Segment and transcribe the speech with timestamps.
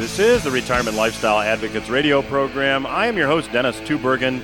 [0.00, 2.86] This is the Retirement Lifestyle Advocates radio program.
[2.86, 4.42] I am your host, Dennis Tubbergen.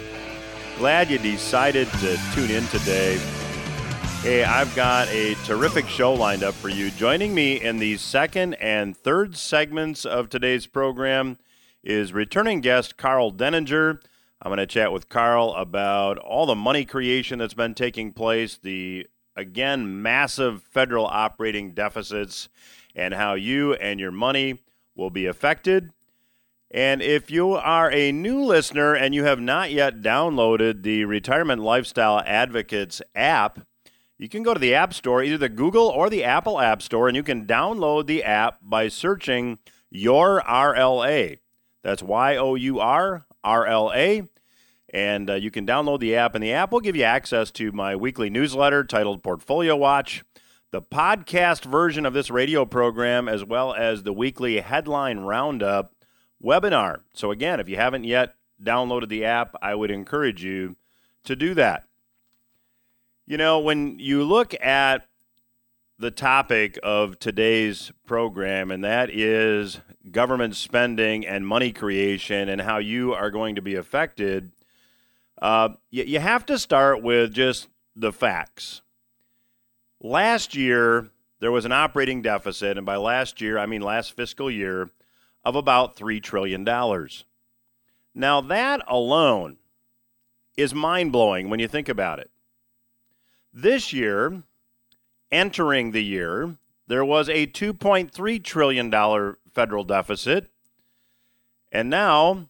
[0.76, 3.16] Glad you decided to tune in today.
[4.20, 6.90] Hey, I've got a terrific show lined up for you.
[6.90, 11.38] Joining me in the second and third segments of today's program
[11.82, 13.98] is returning guest Karl Denninger.
[14.42, 18.58] I'm going to chat with Karl about all the money creation that's been taking place,
[18.58, 22.50] the again massive federal operating deficits,
[22.94, 24.60] and how you and your money
[24.96, 25.90] will be affected.
[26.70, 31.62] And if you are a new listener and you have not yet downloaded the Retirement
[31.62, 33.60] Lifestyle Advocates app,
[34.18, 37.06] you can go to the App Store, either the Google or the Apple App Store,
[37.06, 39.58] and you can download the app by searching
[39.90, 41.38] Your RLA.
[41.82, 44.22] That's Y O U R R L A.
[44.92, 47.72] And uh, you can download the app, and the app will give you access to
[47.72, 50.24] my weekly newsletter titled Portfolio Watch
[50.70, 55.92] the podcast version of this radio program, as well as the weekly headline roundup
[56.42, 57.00] webinar.
[57.14, 60.76] So, again, if you haven't yet downloaded the app, I would encourage you
[61.24, 61.84] to do that.
[63.26, 65.06] You know, when you look at
[65.98, 72.78] the topic of today's program, and that is government spending and money creation and how
[72.78, 74.52] you are going to be affected,
[75.40, 78.82] uh, you, you have to start with just the facts.
[80.00, 84.50] Last year, there was an operating deficit, and by last year, I mean last fiscal
[84.50, 84.90] year,
[85.44, 86.64] of about $3 trillion.
[88.14, 89.58] Now, that alone
[90.56, 92.30] is mind blowing when you think about it.
[93.52, 94.42] This year,
[95.30, 100.50] entering the year, there was a $2.3 trillion federal deficit.
[101.72, 102.48] And now,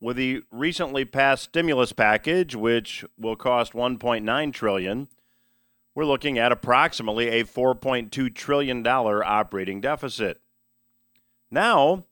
[0.00, 5.08] with the recently passed stimulus package, which will cost $1.9 trillion,
[5.98, 10.40] we're looking at approximately a $4.2 trillion operating deficit.
[11.50, 12.04] Now,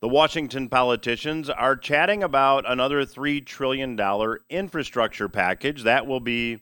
[0.00, 4.00] the Washington politicians are chatting about another $3 trillion
[4.48, 5.82] infrastructure package.
[5.82, 6.60] That will be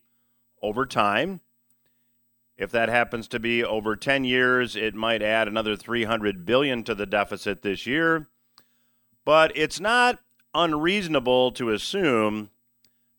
[0.60, 1.38] over time.
[2.56, 6.96] If that happens to be over 10 years, it might add another 300 billion to
[6.96, 8.26] the deficit this year.
[9.24, 10.18] But it's not
[10.52, 12.50] unreasonable to assume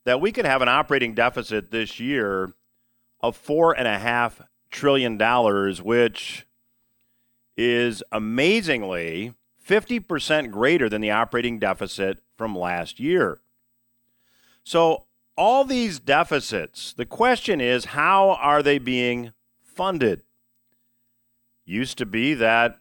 [0.04, 2.56] that we could have an operating deficit this year
[3.22, 6.46] of four and a half trillion dollars, which
[7.58, 9.34] is amazingly
[9.68, 13.42] 50% greater than the operating deficit from last year.
[14.64, 19.32] So, all these deficits, the question is how are they being
[19.64, 20.22] funded?
[21.66, 22.78] Used to be that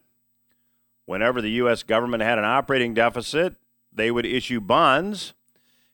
[1.04, 1.82] whenever the U.S.
[1.82, 3.54] government had an operating deficit,
[3.92, 5.34] they would issue bonds,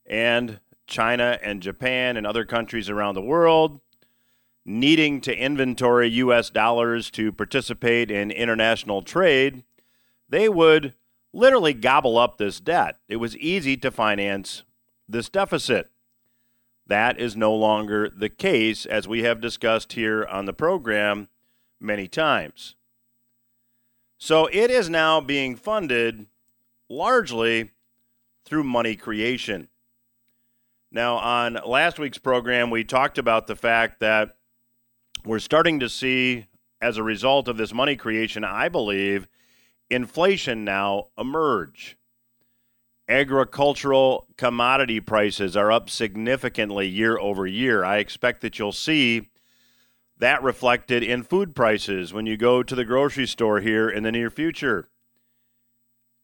[0.06, 3.80] and China and Japan and other countries around the world
[4.64, 6.50] needing to inventory U.S.
[6.50, 9.62] dollars to participate in international trade,
[10.28, 10.94] they would
[11.32, 12.96] literally gobble up this debt.
[13.08, 14.62] It was easy to finance
[15.08, 15.90] this deficit.
[16.86, 21.28] That is no longer the case, as we have discussed here on the program
[21.80, 22.74] many times.
[24.18, 26.26] So it is now being funded
[26.88, 27.70] largely
[28.44, 29.68] through money creation.
[30.90, 34.36] Now, on last week's program, we talked about the fact that
[35.24, 36.46] we're starting to see,
[36.80, 39.26] as a result of this money creation, I believe,
[39.90, 41.96] inflation now emerge.
[43.08, 47.84] Agricultural commodity prices are up significantly year over year.
[47.84, 49.28] I expect that you'll see
[50.18, 54.12] that reflected in food prices when you go to the grocery store here in the
[54.12, 54.88] near future.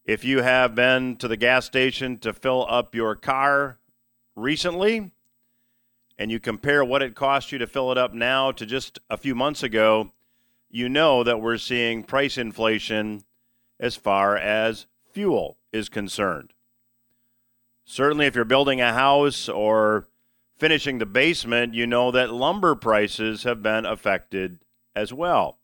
[0.05, 3.78] If you have been to the gas station to fill up your car
[4.34, 5.12] recently,
[6.20, 9.16] and you compare what it costs you to fill it up now to just a
[9.16, 10.12] few months ago,
[10.69, 13.25] you know that we're seeing price inflation
[13.81, 16.53] as far as fuel is concerned.
[17.86, 20.08] Certainly, if you're building a house or
[20.58, 24.58] finishing the basement, you know that lumber prices have been affected
[24.94, 25.56] as well.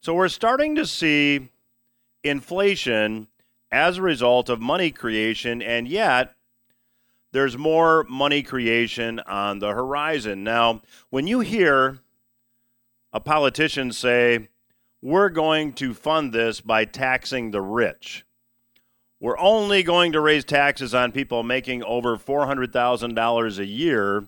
[0.00, 1.48] So, we're starting to see
[2.22, 3.26] inflation
[3.72, 6.36] as a result of money creation, and yet
[7.32, 10.44] there's more money creation on the horizon.
[10.44, 11.98] Now, when you hear
[13.12, 14.48] a politician say,
[15.00, 18.24] we're going to fund this by taxing the rich,
[19.18, 24.24] we're only going to raise taxes on people making over $400,000 a year,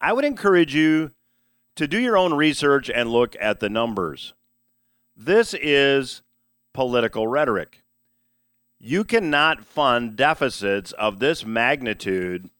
[0.00, 1.12] I would encourage you
[1.76, 4.34] to do your own research and look at the numbers.
[5.16, 6.22] This is
[6.72, 7.82] political rhetoric.
[8.78, 12.50] You cannot fund deficits of this magnitude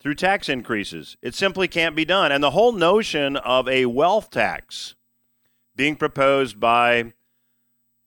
[0.00, 1.16] through tax increases.
[1.22, 2.30] It simply can't be done.
[2.30, 4.94] And the whole notion of a wealth tax
[5.74, 7.12] being proposed by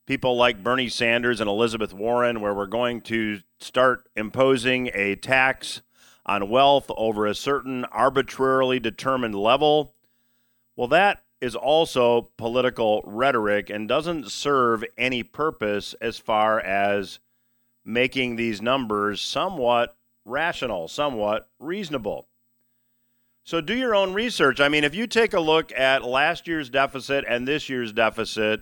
[0.05, 5.81] people like Bernie Sanders and Elizabeth Warren, where we're going to start imposing a tax
[6.25, 9.93] on wealth over a certain arbitrarily determined level.
[10.75, 17.19] Well, that is also political rhetoric and doesn't serve any purpose as far as
[17.83, 22.27] making these numbers somewhat rational, somewhat reasonable.
[23.43, 24.59] So do your own research.
[24.59, 28.61] I mean, if you take a look at last year's deficit and this year's deficit,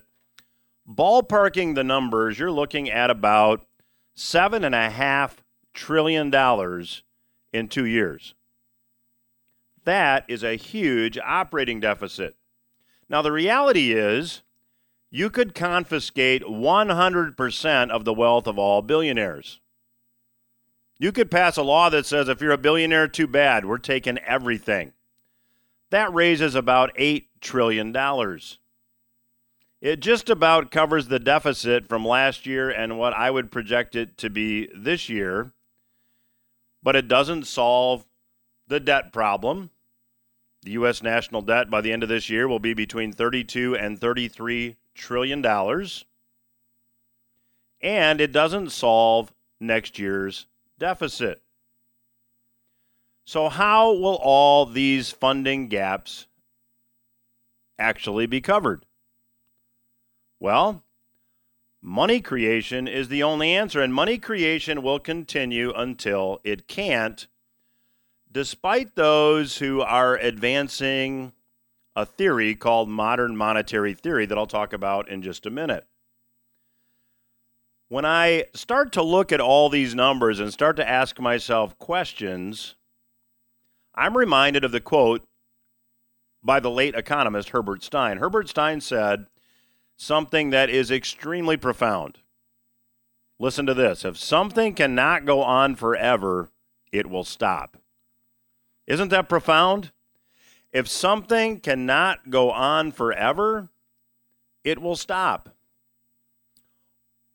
[0.90, 3.66] ballparking the numbers, you're looking at about
[4.14, 5.44] seven and a half
[5.74, 7.04] trillion dollars
[7.52, 8.34] in two years.
[9.84, 12.36] That is a huge operating deficit.
[13.10, 14.44] Now, the reality is
[15.10, 19.60] you could confiscate 100% of the wealth of all billionaires.
[21.00, 24.20] You could pass a law that says if you're a billionaire, too bad, we're taking
[24.20, 24.94] everything.
[25.90, 27.96] That raises about $8 trillion.
[29.82, 34.18] It just about covers the deficit from last year and what I would project it
[34.18, 35.54] to be this year,
[36.84, 38.06] but it doesn't solve
[38.68, 39.72] the debt problem.
[40.70, 41.02] The U.S.
[41.02, 45.42] national debt by the end of this year will be between 32 and 33 trillion
[45.42, 46.06] dollars,
[47.82, 50.46] and it doesn't solve next year's
[50.78, 51.42] deficit.
[53.26, 56.28] So, how will all these funding gaps
[57.80, 58.86] actually be covered?
[60.40, 60.84] Well,
[61.82, 67.26] money creation is the only answer, and money creation will continue until it can't
[68.32, 71.34] despite those who are advancing
[71.96, 75.86] a theory called modern monetary theory that I'll talk about in just a minute.
[77.90, 82.76] When I start to look at all these numbers and start to ask myself questions,
[83.96, 85.28] I'm reminded of the quote
[86.44, 88.18] by the late economist Herbert Stein.
[88.18, 89.26] Herbert Stein said
[89.98, 92.20] something that is extremely profound.
[93.40, 96.50] Listen to this if something cannot go on forever,
[96.92, 97.78] it will stop.
[98.90, 99.92] Isn't that profound?
[100.74, 103.70] If something cannot go on forever,
[104.64, 105.50] it will stop.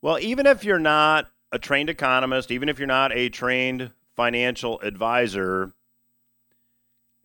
[0.02, 4.80] Well, even if you're not a trained economist, even if you're not a trained financial
[4.80, 5.72] advisor,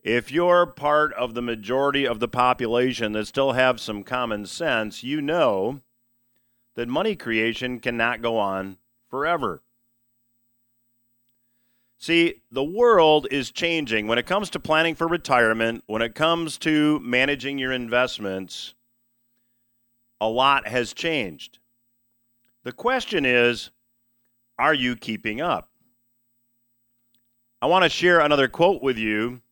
[0.02, 5.02] if you're part of the majority of the population that still have some common sense,
[5.02, 5.80] you know
[6.76, 8.78] that money creation cannot go on
[9.08, 9.60] forever.
[12.00, 16.56] See, the world is changing when it comes to planning for retirement, when it comes
[16.60, 18.72] to managing your investments.
[20.18, 21.58] A lot has changed.
[22.64, 23.68] The question is
[24.58, 25.68] are you keeping up?
[27.60, 29.42] I want to share another quote with you.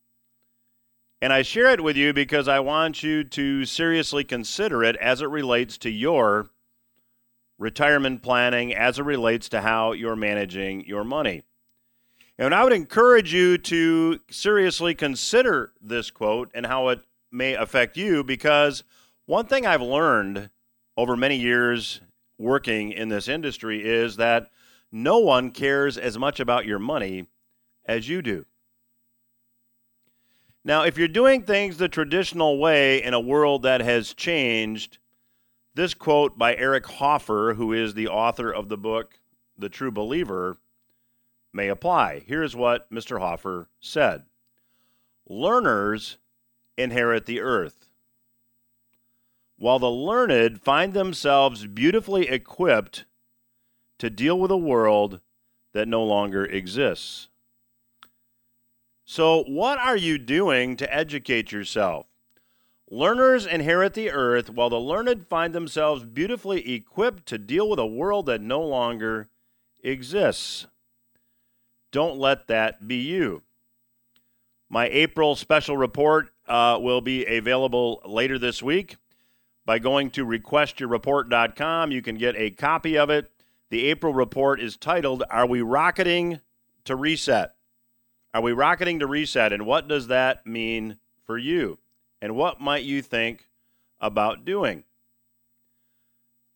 [1.21, 5.21] And I share it with you because I want you to seriously consider it as
[5.21, 6.49] it relates to your
[7.59, 11.43] retirement planning, as it relates to how you're managing your money.
[12.39, 17.97] And I would encourage you to seriously consider this quote and how it may affect
[17.97, 18.85] you because
[19.25, 20.49] one thing I've learned
[20.95, 21.99] over many years
[22.37, 24.49] working in this industry is that
[24.89, 27.27] no one cares as much about your money
[27.85, 28.45] as you do.
[30.63, 34.97] Now, if you're doing things the traditional way in a world that has changed,
[35.75, 39.19] this quote by Eric Hoffer, who is the author of the book
[39.57, 40.57] The True Believer,
[41.53, 42.23] may apply.
[42.25, 43.19] Here's what Mr.
[43.19, 44.23] Hoffer said
[45.27, 46.17] Learners
[46.77, 47.89] inherit the earth,
[49.57, 53.05] while the learned find themselves beautifully equipped
[53.99, 55.19] to deal with a world
[55.73, 57.27] that no longer exists.
[59.05, 62.05] So, what are you doing to educate yourself?
[62.91, 67.85] Learners inherit the earth, while the learned find themselves beautifully equipped to deal with a
[67.85, 69.29] world that no longer
[69.83, 70.65] exists.
[71.91, 73.43] Don't let that be you.
[74.69, 78.97] My April special report uh, will be available later this week.
[79.65, 83.31] By going to requestyourreport.com, you can get a copy of it.
[83.69, 86.39] The April report is titled, Are We Rocketing
[86.85, 87.53] to Reset?
[88.33, 89.51] Are we rocketing to reset?
[89.53, 91.79] And what does that mean for you?
[92.21, 93.49] And what might you think
[93.99, 94.83] about doing?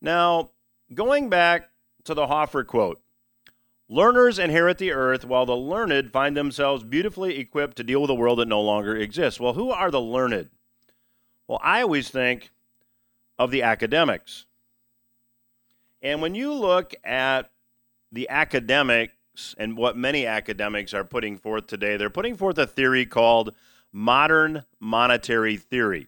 [0.02, 0.52] Now,
[0.94, 1.70] going back
[2.04, 3.02] to the Hoffer quote,
[3.94, 8.16] Learners inherit the earth, while the learned find themselves beautifully equipped to deal with a
[8.16, 9.40] world that no longer exists.
[9.40, 10.50] Well, who are the learned?
[11.48, 12.50] Well, I always think
[13.38, 14.48] of the academics.
[16.02, 17.52] And when you look at
[18.12, 23.06] the academics and what many academics are putting forth today, they're putting forth a theory
[23.06, 23.54] called
[23.92, 26.08] modern monetary theory.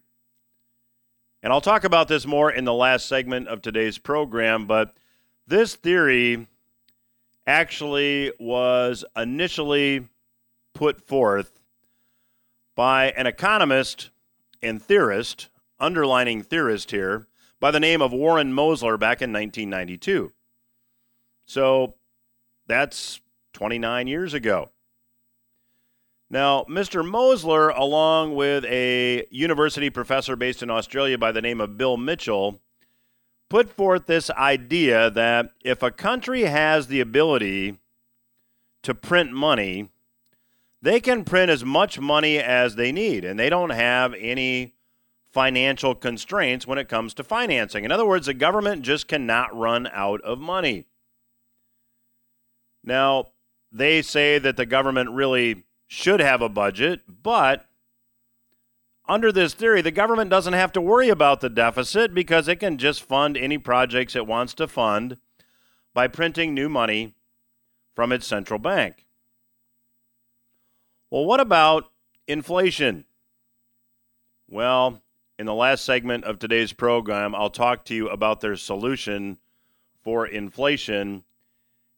[1.43, 4.97] And I'll talk about this more in the last segment of today's program, but
[5.45, 6.47] this theory
[7.47, 10.07] actually was initially
[10.73, 11.59] put forth
[12.75, 14.09] by an economist
[14.61, 15.49] and theorist,
[15.79, 17.27] underlining theorist here,
[17.59, 20.31] by the name of Warren Mosler back in 1992.
[21.45, 21.95] So
[22.67, 23.21] that's
[23.53, 24.71] 29 years ago.
[26.29, 27.07] Now, Mr.
[27.07, 32.59] Mosler, along with a university professor based in Australia by the name of Bill Mitchell,
[33.49, 37.77] put forth this idea that if a country has the ability
[38.83, 39.89] to print money,
[40.81, 44.73] they can print as much money as they need, and they don't have any
[45.31, 47.83] financial constraints when it comes to financing.
[47.83, 50.85] In other words, the government just cannot run out of money.
[52.83, 53.29] Now,
[53.71, 57.65] they say that the government really should have a budget, but
[59.07, 62.77] under this theory, the government doesn't have to worry about the deficit because it can
[62.77, 65.17] just fund any projects it wants to fund
[65.93, 67.13] by printing new money
[67.95, 69.05] from its central bank.
[71.09, 71.91] Well, what about
[72.27, 73.05] inflation?
[74.49, 75.01] Well,
[75.37, 79.37] in the last segment of today's program, I'll talk to you about their solution
[80.03, 81.23] for inflation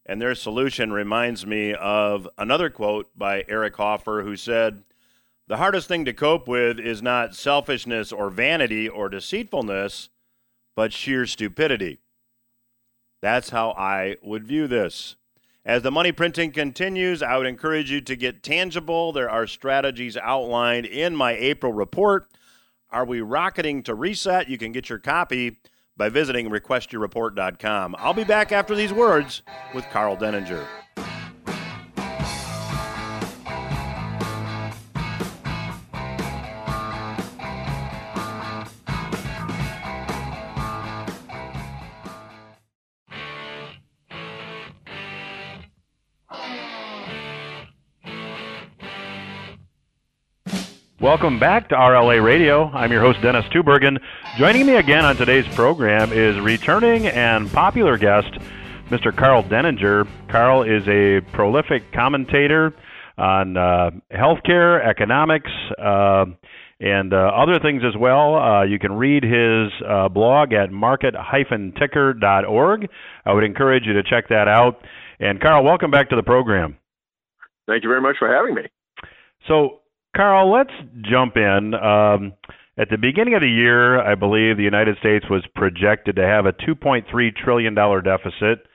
[0.07, 4.83] and their solution reminds me of another quote by Eric Hoffer, who said,
[5.47, 10.09] The hardest thing to cope with is not selfishness or vanity or deceitfulness,
[10.75, 11.99] but sheer stupidity.
[13.21, 15.15] That's how I would view this.
[15.65, 19.11] As the money printing continues, I would encourage you to get tangible.
[19.13, 22.29] There are strategies outlined in my April report.
[22.89, 24.49] Are we rocketing to reset?
[24.49, 25.59] You can get your copy
[25.95, 27.95] by visiting requestyourreport.com.
[27.99, 30.65] I'll be back after these words with Karl Denninger.
[51.07, 52.69] Welcome back to RLA Radio.
[52.73, 53.97] I'm your host, Dennis Tubbergen.
[54.37, 58.27] Joining me again on today's program is returning and popular guest,
[58.89, 59.15] Mr.
[59.15, 60.05] Karl Denninger.
[60.29, 62.73] Karl is a prolific commentator
[63.17, 65.49] on uh, healthcare, economics,
[65.81, 66.25] uh,
[66.81, 68.35] and uh, other things as well.
[68.35, 72.89] Uh, you can read his uh, blog at market-ticker.org.
[73.25, 74.81] I would encourage you to check that out.
[75.21, 76.75] And Karl, welcome back to the program.
[77.65, 78.63] Thank you very much for having me.
[79.47, 79.79] So,
[80.15, 80.71] Karl, let's
[81.09, 81.73] jump in.
[81.73, 82.33] Um,
[82.79, 86.45] at the beginning of the year, I believe the United States was projected to have
[86.45, 87.03] a $2.3
[87.35, 88.67] trillion deficit.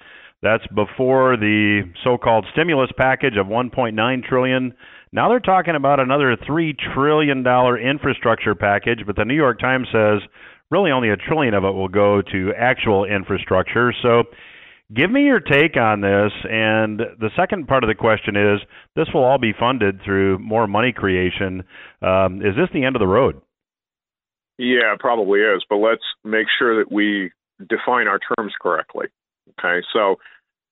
[0.42, 4.74] That's before the so-called stimulus package of 1.9 trillion.
[5.12, 9.86] Now they're talking about another 3 trillion dollar infrastructure package, but the New York Times
[9.92, 10.20] says
[10.70, 13.92] really only a trillion of it will go to actual infrastructure.
[14.02, 14.24] So
[14.94, 16.32] Give me your take on this.
[16.50, 18.61] And the second part of the question is
[18.96, 21.64] this will all be funded through more money creation.
[22.02, 23.40] Um, is this the end of the road?
[24.58, 25.64] Yeah, it probably is.
[25.68, 29.06] But let's make sure that we define our terms correctly.
[29.58, 30.16] Okay, so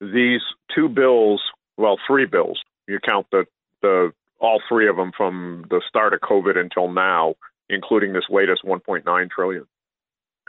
[0.00, 0.40] these
[0.74, 1.42] two bills,
[1.76, 3.44] well, three bills, you count the,
[3.82, 7.34] the all three of them from the start of COVID until now,
[7.68, 9.66] including this latest 1.9 trillion.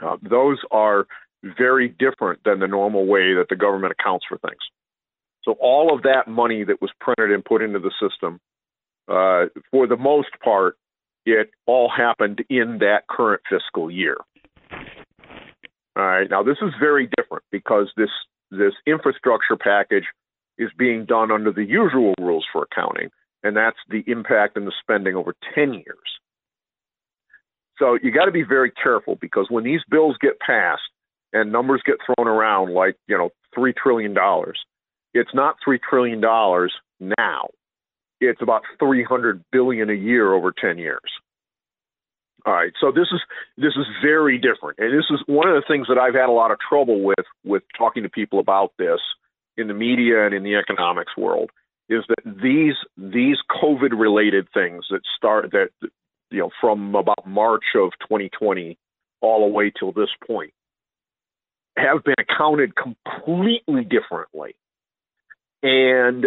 [0.02, 1.06] Uh, those are
[1.42, 4.60] very different than the normal way that the government accounts for things.
[5.44, 8.38] So all of that money that was printed and put into the system,
[9.08, 10.76] uh, for the most part,
[11.26, 14.16] it all happened in that current fiscal year.
[15.96, 16.30] All right.
[16.30, 18.10] Now this is very different because this
[18.50, 20.04] this infrastructure package
[20.58, 23.08] is being done under the usual rules for accounting,
[23.42, 25.98] and that's the impact and the spending over 10 years.
[27.78, 30.82] So you got to be very careful because when these bills get passed,
[31.32, 34.58] and numbers get thrown around like you know three trillion dollars.
[35.14, 37.48] It's not three trillion dollars now.
[38.20, 41.00] It's about three hundred billion a year over ten years.
[42.44, 43.20] All right, so this is
[43.56, 46.32] this is very different, and this is one of the things that I've had a
[46.32, 49.00] lot of trouble with with talking to people about this
[49.56, 51.50] in the media and in the economics world
[51.88, 55.68] is that these these COVID related things that start that
[56.30, 58.78] you know from about March of 2020
[59.20, 60.52] all the way till this point
[61.76, 64.54] have been accounted completely differently.
[65.62, 66.26] And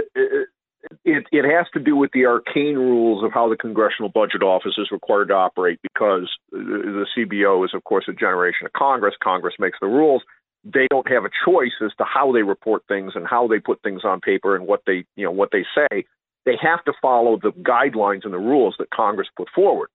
[1.04, 4.76] it, it has to do with the arcane rules of how the Congressional Budget Office
[4.78, 9.16] is required to operate because the CBO is, of course, a generation of Congress.
[9.22, 10.24] Congress makes the rules.
[10.64, 13.82] They don't have a choice as to how they report things and how they put
[13.84, 16.06] things on paper and what they, you know, what they say.
[16.46, 19.90] They have to follow the guidelines and the rules that Congress put forward.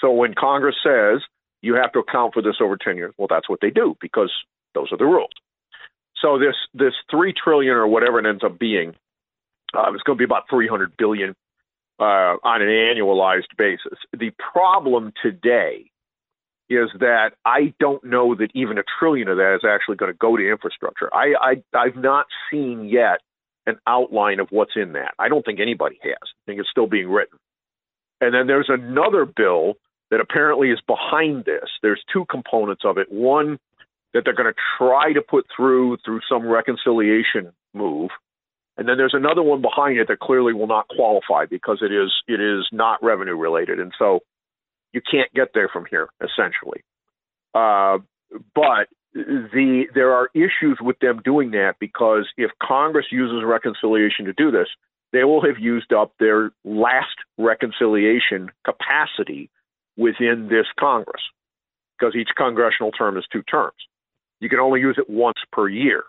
[0.00, 1.20] So when Congress says
[1.62, 3.14] you have to account for this over 10 years.
[3.18, 4.32] Well, that's what they do because
[4.74, 5.30] those are the rules.
[6.20, 8.94] So this this three trillion or whatever it ends up being,
[9.74, 11.34] uh, it's going to be about 300 billion
[11.98, 13.98] uh, on an annualized basis.
[14.12, 15.90] The problem today
[16.68, 20.18] is that I don't know that even a trillion of that is actually going to
[20.18, 21.12] go to infrastructure.
[21.12, 21.34] I,
[21.74, 23.20] I I've not seen yet
[23.66, 25.14] an outline of what's in that.
[25.18, 26.14] I don't think anybody has.
[26.22, 27.38] I think it's still being written.
[28.20, 29.74] And then there's another bill
[30.10, 31.68] that apparently is behind this.
[31.82, 33.10] There's two components of it.
[33.10, 33.58] One
[34.12, 38.10] that they're going to try to put through through some reconciliation move.
[38.76, 42.10] And then there's another one behind it that clearly will not qualify because it is
[42.26, 44.20] it is not revenue related, and so
[44.92, 46.82] you can't get there from here essentially.
[47.54, 47.98] Uh,
[48.54, 54.32] but the there are issues with them doing that because if Congress uses reconciliation to
[54.32, 54.68] do this,
[55.12, 59.50] they will have used up their last reconciliation capacity
[59.96, 61.22] within this Congress
[61.98, 63.74] because each congressional term is two terms.
[64.40, 66.02] You can only use it once per year.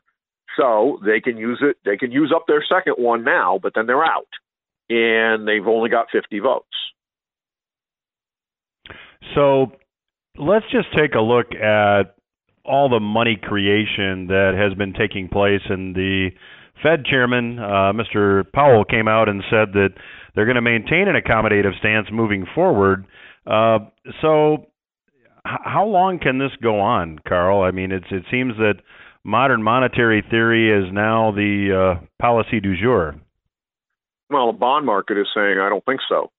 [0.57, 3.85] So they can use it, they can use up their second one now, but then
[3.85, 4.27] they're out.
[4.89, 6.65] And they've only got 50 votes.
[9.35, 9.71] So
[10.37, 12.15] let's just take a look at
[12.65, 15.61] all the money creation that has been taking place.
[15.69, 16.29] And the
[16.83, 18.43] Fed chairman, uh, Mr.
[18.51, 19.89] Powell, came out and said that
[20.35, 23.05] they're going to maintain an accommodative stance moving forward.
[23.45, 23.79] Uh,
[24.21, 24.65] so,
[25.45, 27.61] how long can this go on, Karl?
[27.61, 28.75] I mean, it's it seems that
[29.23, 33.15] modern monetary theory is now the uh, policy du jour.
[34.29, 36.31] Well, the bond market is saying, I don't think so.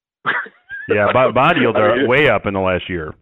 [0.88, 3.14] yeah, bond yields are way up in the last year.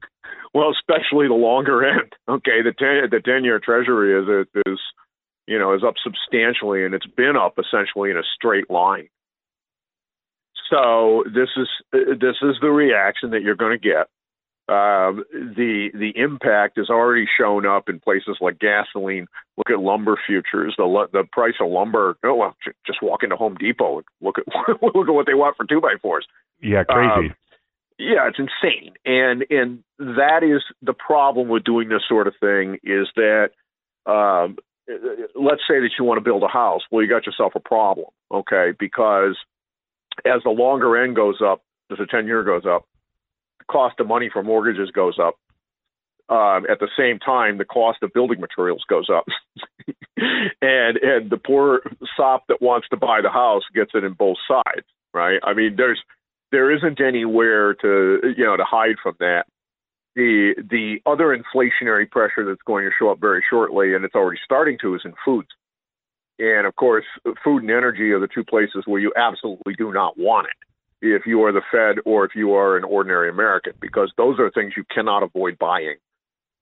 [0.54, 2.12] Well, especially the longer end.
[2.28, 4.78] Okay, the ten the ten year Treasury is is
[5.48, 9.08] you know is up substantially, and it's been up essentially in a straight line.
[10.70, 14.06] So this is this is the reaction that you're going to get.
[14.70, 19.26] Um, the the impact has already shown up in places like gasoline.
[19.56, 20.76] Look at lumber futures.
[20.78, 22.16] The the price of lumber.
[22.24, 24.44] Oh well, just walk into Home Depot and look at
[24.80, 26.24] look at what they want for two by fours.
[26.62, 27.30] Yeah, crazy.
[27.30, 27.34] Um,
[27.98, 32.78] yeah, it's insane, and and that is the problem with doing this sort of thing
[32.84, 33.50] is that
[34.06, 34.56] um,
[35.34, 36.82] let's say that you want to build a house.
[36.92, 38.70] Well, you got yourself a problem, okay?
[38.78, 39.36] Because
[40.24, 42.86] as the longer end goes up, as the ten year goes up,
[43.70, 45.36] cost of money for mortgages goes up.
[46.28, 49.24] Um, at the same time, the cost of building materials goes up,
[50.16, 51.80] and and the poor
[52.16, 55.40] sop that wants to buy the house gets it in both sides, right?
[55.42, 56.00] I mean, there's
[56.52, 59.46] there isn't anywhere to you know to hide from that.
[60.14, 64.38] The the other inflationary pressure that's going to show up very shortly, and it's already
[64.44, 65.48] starting to, is in foods.
[66.38, 67.04] And of course,
[67.42, 70.69] food and energy are the two places where you absolutely do not want it
[71.02, 74.50] if you are the Fed or if you are an ordinary American, because those are
[74.50, 75.96] things you cannot avoid buying.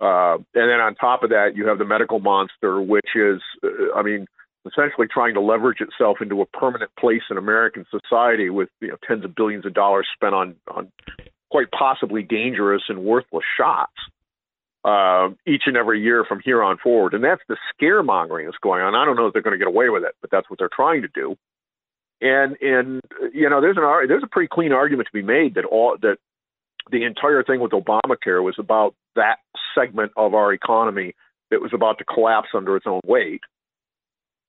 [0.00, 3.96] Uh, and then on top of that, you have the medical monster, which is, uh,
[3.96, 4.26] I mean,
[4.66, 8.96] essentially trying to leverage itself into a permanent place in American society with you know
[9.06, 10.92] tens of billions of dollars spent on on
[11.50, 13.92] quite possibly dangerous and worthless shots
[14.84, 17.14] uh, each and every year from here on forward.
[17.14, 18.94] And that's the scaremongering that's going on.
[18.94, 20.70] I don't know if they're going to get away with it, but that's what they're
[20.74, 21.36] trying to do.
[22.20, 23.00] And and
[23.32, 26.18] you know there's an there's a pretty clean argument to be made that all that
[26.90, 29.36] the entire thing with Obamacare was about that
[29.74, 31.14] segment of our economy
[31.50, 33.42] that was about to collapse under its own weight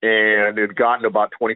[0.02, 1.56] and it had gotten about 20%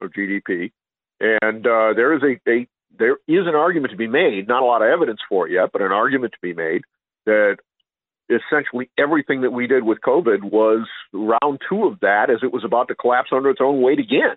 [0.00, 0.72] of GDP.
[1.20, 2.66] And uh, there is a, a
[2.98, 5.70] there is an argument to be made, not a lot of evidence for it yet,
[5.72, 6.82] but an argument to be made
[7.26, 7.56] that
[8.28, 12.64] essentially everything that we did with COVID was round two of that as it was
[12.64, 14.36] about to collapse under its own weight again.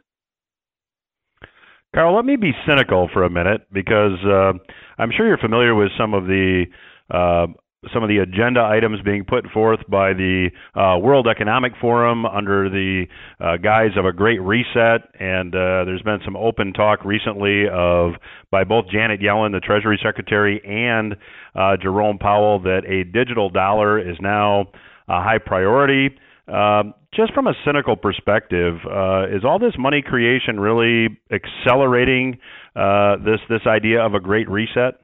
[1.93, 4.53] Karl, let me be cynical for a minute because uh,
[4.99, 6.65] I'm sure you're familiar with some of the
[7.09, 7.47] uh,
[7.93, 12.69] some of the agenda items being put forth by the uh, World Economic Forum under
[12.69, 13.05] the
[13.39, 15.07] uh, guise of a great reset.
[15.17, 18.13] And uh, there's been some open talk recently of
[18.51, 21.15] by both Janet Yellen, the Treasury Secretary, and
[21.55, 24.65] uh, Jerome Powell that a digital dollar is now
[25.07, 26.17] a high priority.
[26.49, 32.39] Um, just from a cynical perspective, uh, is all this money creation really accelerating
[32.75, 35.01] uh, this this idea of a great reset?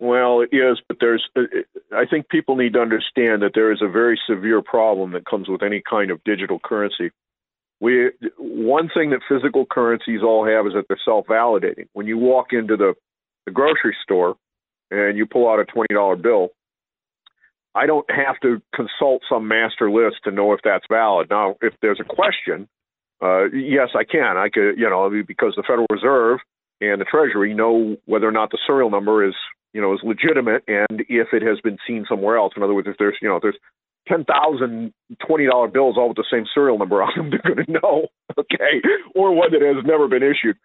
[0.00, 1.28] Well, it is, but there's.
[1.36, 1.42] Uh,
[1.94, 5.48] I think people need to understand that there is a very severe problem that comes
[5.48, 7.10] with any kind of digital currency.
[7.80, 11.88] We one thing that physical currencies all have is that they're self-validating.
[11.92, 12.94] When you walk into the,
[13.46, 14.36] the grocery store
[14.90, 16.50] and you pull out a twenty dollar bill,
[17.74, 21.28] I don't have to consult some master list to know if that's valid.
[21.30, 22.68] Now, if there's a question,
[23.22, 24.36] uh, yes, I can.
[24.36, 26.38] I could, you know, because the Federal Reserve
[26.80, 29.34] and the Treasury know whether or not the serial number is
[29.74, 32.54] you know, is legitimate and if it has been seen somewhere else.
[32.56, 33.58] In other words, if there's, you know, if there's
[34.08, 34.94] 10,000
[35.28, 38.06] $20 bills all with the same serial number on them, they're going to know,
[38.38, 38.80] okay,
[39.14, 40.56] or one that has never been issued.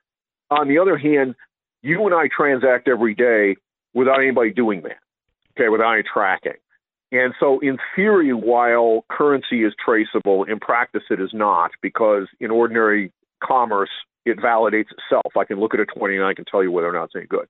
[0.52, 1.36] On the other hand,
[1.82, 3.56] you and I transact every day
[3.94, 5.00] without anybody doing that,
[5.58, 6.54] okay, without any tracking.
[7.12, 12.52] And so, in theory, while currency is traceable, in practice it is not, because in
[12.52, 13.12] ordinary
[13.44, 13.90] commerce,
[14.26, 15.36] it validates itself.
[15.38, 17.16] I can look at a 20 and I can tell you whether or not it's
[17.16, 17.48] any good.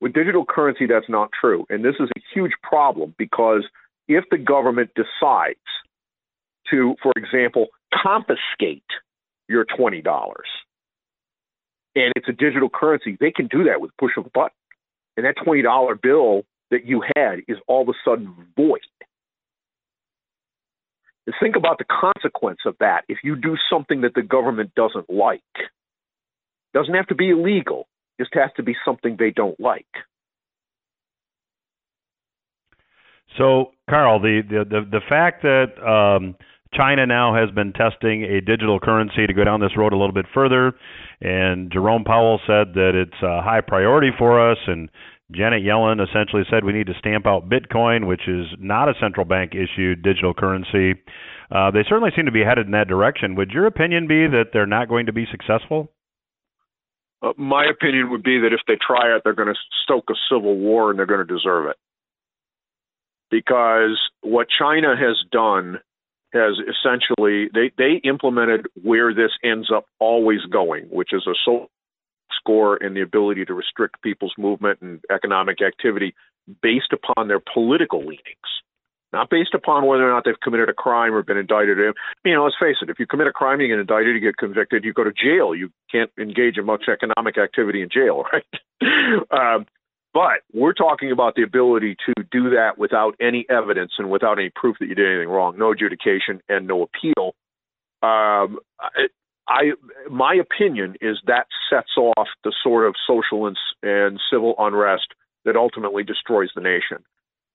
[0.00, 1.66] With digital currency, that's not true.
[1.70, 3.64] And this is a huge problem because
[4.08, 5.58] if the government decides
[6.70, 8.82] to, for example, confiscate
[9.48, 10.02] your $20
[11.96, 14.50] and it's a digital currency, they can do that with push of a button.
[15.16, 18.80] And that $20 bill that you had is all of a sudden void.
[21.26, 25.10] And think about the consequence of that if you do something that the government doesn't
[25.10, 25.42] like.
[26.72, 27.88] Doesn't have to be illegal,
[28.20, 29.86] just has to be something they don't like.
[33.38, 36.36] So, Karl, the the the, the fact that um,
[36.74, 40.12] China now has been testing a digital currency to go down this road a little
[40.12, 40.72] bit further,
[41.20, 44.88] and Jerome Powell said that it's a high priority for us, and
[45.32, 49.24] Janet Yellen essentially said we need to stamp out Bitcoin, which is not a central
[49.24, 51.00] bank issued digital currency.
[51.50, 53.34] Uh, they certainly seem to be headed in that direction.
[53.36, 55.92] Would your opinion be that they're not going to be successful?
[57.22, 60.14] Uh, my opinion would be that if they try it, they're going to stoke a
[60.30, 61.76] civil war and they're going to deserve it.
[63.30, 65.78] Because what China has done
[66.32, 71.70] has essentially they they implemented where this ends up always going, which is a social
[72.40, 76.14] score and the ability to restrict people's movement and economic activity
[76.62, 78.50] based upon their political leanings,
[79.12, 81.78] not based upon whether or not they've committed a crime or been indicted.
[82.24, 84.36] You know, let's face it, if you commit a crime, you get indicted, you get
[84.36, 85.54] convicted, you go to jail.
[85.54, 88.44] You can't engage in much economic activity in jail, right?
[89.30, 89.66] um,
[90.12, 94.50] but we're talking about the ability to do that without any evidence and without any
[94.54, 97.34] proof that you did anything wrong, no adjudication and no appeal.
[98.02, 98.58] Um,
[99.50, 99.72] I
[100.08, 105.08] my opinion is that sets off the sort of social and, and civil unrest
[105.44, 107.04] that ultimately destroys the nation.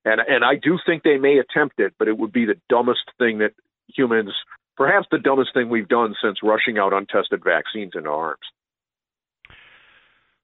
[0.03, 3.11] And and I do think they may attempt it, but it would be the dumbest
[3.17, 3.53] thing that
[3.87, 4.33] humans,
[4.75, 8.43] perhaps the dumbest thing we've done since rushing out untested vaccines into arms.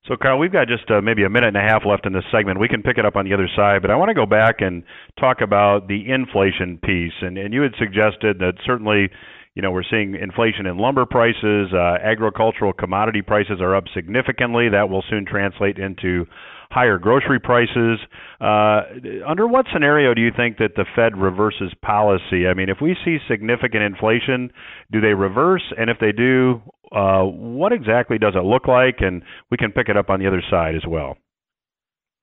[0.07, 2.23] So, Karl, we've got just uh, maybe a minute and a half left in this
[2.31, 2.59] segment.
[2.59, 4.55] We can pick it up on the other side, but I want to go back
[4.59, 4.81] and
[5.19, 7.13] talk about the inflation piece.
[7.21, 9.09] And, and you had suggested that certainly
[9.55, 14.69] you know, we're seeing inflation in lumber prices, uh, agricultural commodity prices are up significantly.
[14.69, 16.25] That will soon translate into
[16.69, 17.99] higher grocery prices.
[18.39, 18.83] Uh,
[19.27, 22.47] under what scenario do you think that the Fed reverses policy?
[22.47, 24.51] I mean, if we see significant inflation,
[24.89, 25.63] do they reverse?
[25.77, 26.61] And if they do,
[26.93, 28.97] uh, what exactly does it look like?
[28.99, 31.17] And we can pick it up on the other side as well.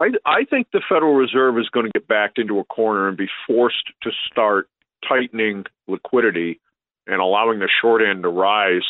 [0.01, 3.19] I, I think the Federal Reserve is going to get backed into a corner and
[3.19, 4.71] be forced to start
[5.07, 6.61] tightening liquidity
[7.09, 8.85] and allowing the short end to rise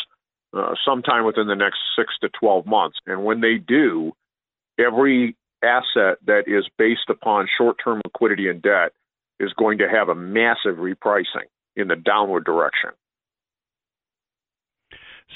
[0.53, 2.99] uh, sometime within the next six to 12 months.
[3.07, 4.13] And when they do,
[4.79, 8.93] every asset that is based upon short term liquidity and debt
[9.41, 12.91] is going to have a massive repricing in the downward direction.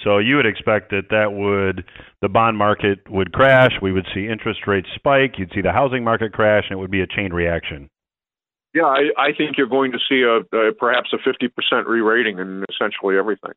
[0.03, 1.85] So you would expect that that would
[2.23, 6.03] the bond market would crash, we would see interest rates spike, you'd see the housing
[6.03, 7.89] market crash, and it would be a chain reaction.
[8.75, 12.65] Yeah, I, I think you're going to see a, a perhaps a 50% re-rating in
[12.71, 13.53] essentially everything.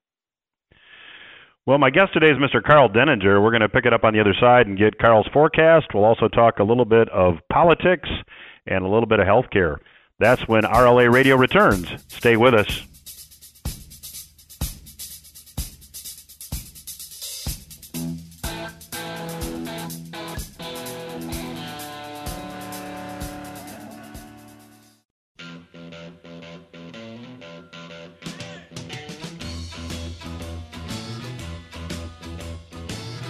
[1.66, 2.62] Well, my guest today is Mr.
[2.64, 3.42] Karl Denninger.
[3.42, 5.88] We're going to pick it up on the other side and get Karl's forecast.
[5.94, 8.10] We'll also talk a little bit of politics
[8.68, 9.78] and a little bit of healthcare.
[10.20, 11.88] That's when RLA Radio returns.
[12.08, 12.86] Stay with us.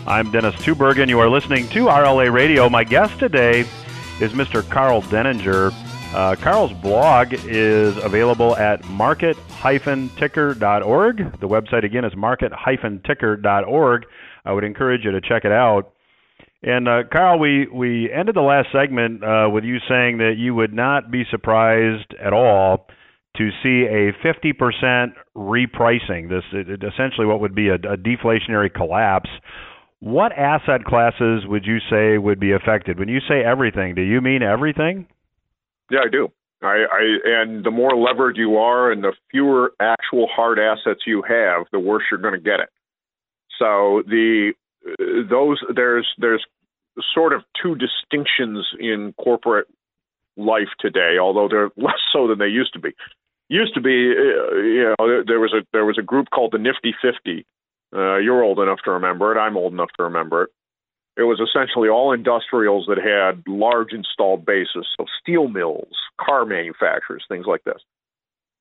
[0.08, 1.10] I'm Dennis Tubbergen.
[1.10, 2.70] You are listening to RLA Radio.
[2.70, 3.62] My guest today
[4.22, 4.64] is Mr.
[4.70, 5.74] Karl Denninger.
[6.14, 11.40] Uh, Karl's blog is available at market-ticker.org.
[11.40, 14.06] The website again is market-ticker.org.
[14.46, 15.92] I would encourage you to check it out.
[16.62, 20.54] And uh, Karl, we, we ended the last segment uh, with you saying that you
[20.54, 22.86] would not be surprised at all
[23.38, 26.30] to see a 50% repricing.
[26.30, 29.32] This it, essentially what would be a, a deflationary collapse
[30.00, 33.00] what asset classes would you say would be affected?
[33.00, 35.08] When you say everything, do you mean everything?
[35.90, 36.32] Yeah, I do.
[36.62, 41.24] I, I and the more levered you are, and the fewer actual hard assets you
[41.28, 42.70] have, the worse you're going to get it.
[43.60, 44.54] So the
[45.30, 46.46] those there's there's
[47.14, 49.68] sort of two distinctions in corporate
[50.38, 52.92] life today, although they're less so than they used to be.
[53.48, 56.58] Used to be, uh, you know, there was a there was a group called the
[56.58, 57.46] Nifty Fifty.
[57.96, 59.40] Uh, you're old enough to remember it.
[59.40, 60.50] I'm old enough to remember it.
[61.18, 67.24] It was essentially all industrials that had large installed bases, so steel mills, car manufacturers,
[67.30, 67.82] things like this.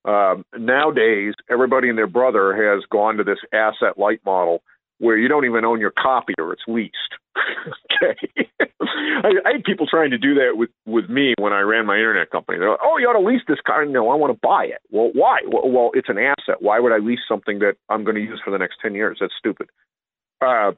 [0.05, 4.63] Um, nowadays, everybody and their brother has gone to this asset light model
[4.99, 6.95] where you don't even own your copier; it's leased.
[8.03, 8.49] okay,
[9.25, 11.97] I, I, had people trying to do that with with me when I ran my
[11.97, 12.59] internet company.
[12.59, 14.83] They're like, "Oh, you ought to lease this car." No, I want to buy it.
[14.91, 15.39] Well, why?
[15.47, 16.61] Well, it's an asset.
[16.61, 19.19] Why would I lease something that I'm going to use for the next ten years?
[19.21, 19.71] That's stupid.
[20.41, 20.73] Uh,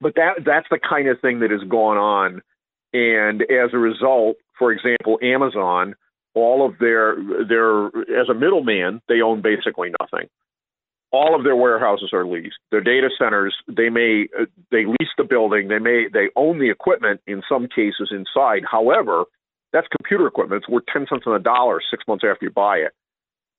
[0.00, 2.42] but that that's the kind of thing that has gone on,
[2.92, 5.94] and as a result, for example, Amazon,
[6.34, 7.16] all of their
[7.48, 7.86] their
[8.20, 10.28] as a middleman, they own basically nothing
[11.12, 12.56] all of their warehouses are leased.
[12.70, 14.28] Their data centers, they may
[14.70, 18.62] they lease the building, they may they own the equipment in some cases inside.
[18.70, 19.24] However,
[19.72, 20.62] that's computer equipment.
[20.62, 22.92] It's worth ten cents on the dollar six months after you buy it.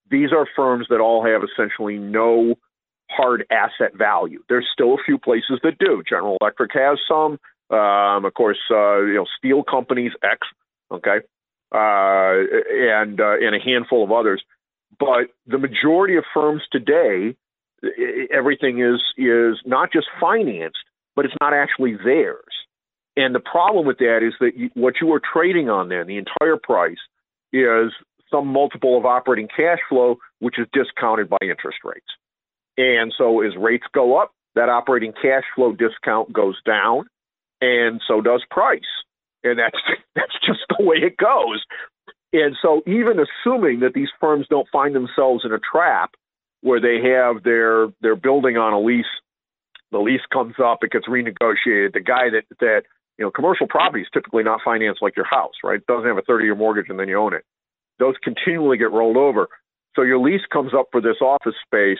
[0.09, 2.55] These are firms that all have essentially no
[3.09, 4.43] hard asset value.
[4.49, 6.03] There's still a few places that do.
[6.07, 7.39] General Electric has some.
[7.69, 10.47] Um, of course, uh, you know, steel companies X,
[10.89, 11.17] okay,
[11.73, 12.33] uh,
[12.71, 14.41] and uh, and a handful of others.
[14.99, 17.35] But the majority of firms today
[18.33, 20.77] everything is is not just financed,
[21.15, 22.43] but it's not actually theirs.
[23.15, 26.17] And the problem with that is that you, what you are trading on then, the
[26.17, 26.97] entire price,
[27.51, 27.91] is
[28.31, 32.05] some multiple of operating cash flow, which is discounted by interest rates.
[32.77, 37.07] And so as rates go up, that operating cash flow discount goes down,
[37.61, 38.81] and so does price.
[39.43, 39.77] And that's
[40.15, 41.63] that's just the way it goes.
[42.33, 46.11] And so even assuming that these firms don't find themselves in a trap
[46.61, 49.05] where they have their their building on a lease.
[49.91, 51.93] The lease comes up, it gets renegotiated.
[51.93, 52.81] The guy that that
[53.17, 55.77] you know, commercial property is typically not financed like your house, right?
[55.77, 57.43] It doesn't have a 30 year mortgage and then you own it.
[57.99, 59.47] Those continually get rolled over.
[59.95, 61.97] So your lease comes up for this office space,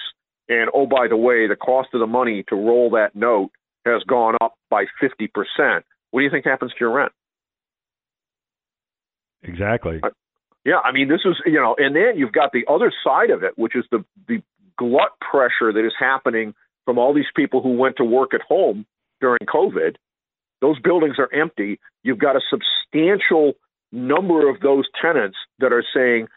[0.48, 3.50] and oh, by the way, the cost of the money to roll that note
[3.86, 5.30] has gone up by 50%.
[6.12, 7.12] What do you think happens to your rent?
[9.44, 10.02] Exactly.
[10.66, 13.44] Yeah, I mean, this is you know, and then you've got the other side of
[13.44, 14.42] it, which is the the
[14.78, 16.54] glut pressure that is happening
[16.86, 18.86] from all these people who went to work at home
[19.22, 19.96] during COVID.
[20.62, 21.80] Those buildings are empty.
[22.04, 23.54] You've got a substantial
[23.92, 26.28] number of those tenants that are saying,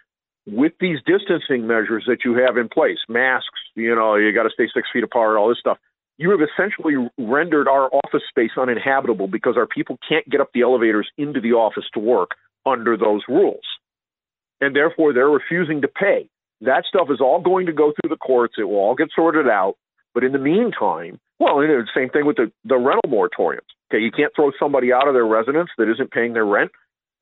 [0.46, 4.50] with these distancing measures that you have in place, masks, you know, you got to
[4.50, 5.78] stay six feet apart, all this stuff.
[6.18, 10.62] You have essentially rendered our office space uninhabitable because our people can't get up the
[10.62, 12.32] elevators into the office to work
[12.66, 13.64] under those rules
[14.60, 16.28] and therefore they're refusing to pay.
[16.60, 18.54] That stuff is all going to go through the courts.
[18.58, 19.76] It will all get sorted out.
[20.12, 23.70] But in the meantime, well, you know, same thing with the, the rental moratoriums.
[23.90, 26.70] Okay, you can't throw somebody out of their residence that isn't paying their rent.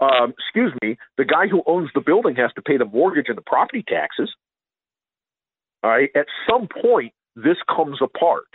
[0.00, 3.36] Um, excuse me, the guy who owns the building has to pay the mortgage and
[3.36, 4.30] the property taxes.
[5.82, 8.46] All right, at some point, this comes apart.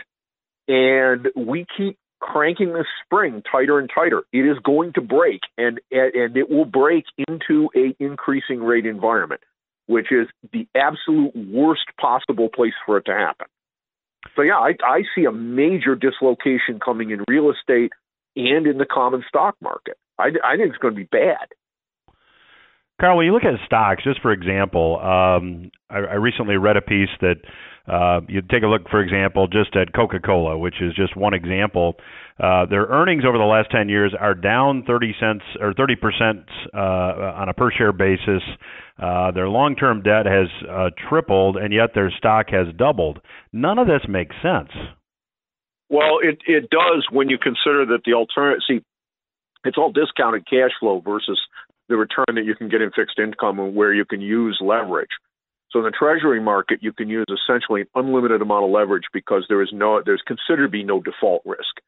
[0.68, 4.22] And we keep cranking the spring tighter and tighter.
[4.32, 9.42] It is going to break, and and it will break into a increasing rate environment,
[9.86, 13.46] which is the absolute worst possible place for it to happen.
[14.34, 17.92] So yeah, I, I see a major dislocation coming in real estate
[18.36, 19.98] and in the common stock market.
[20.18, 21.48] I, I think it's going to be bad.
[23.00, 26.80] Karl, when you look at stocks, just for example, um, I, I recently read a
[26.80, 27.36] piece that
[27.86, 31.96] uh, you take a look, for example, just at Coca-Cola, which is just one example.
[32.38, 36.44] Uh, their earnings over the last 10 years are down 30 cents or 30 percent
[36.72, 38.42] uh, on a per share basis.
[38.98, 43.20] Uh, their long-term debt has uh, tripled, and yet their stock has doubled.
[43.52, 44.70] None of this makes sense.
[45.90, 48.62] Well, it it does when you consider that the alternative.
[48.66, 48.80] See,
[49.64, 51.40] it's all discounted cash flow versus
[51.88, 55.10] the return that you can get in fixed income, where you can use leverage.
[55.74, 59.44] So in the treasury market, you can use essentially an unlimited amount of leverage because
[59.48, 61.82] there is no there's considered to be no default risk.